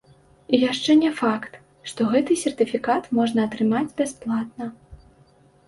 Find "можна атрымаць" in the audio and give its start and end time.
3.21-3.85